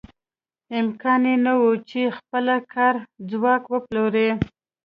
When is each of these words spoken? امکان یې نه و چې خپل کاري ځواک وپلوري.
امکان 0.79 1.21
یې 1.29 1.35
نه 1.45 1.53
و 1.57 1.63
چې 1.89 2.01
خپل 2.17 2.45
کاري 2.73 3.01
ځواک 3.31 3.63
وپلوري. 3.67 4.29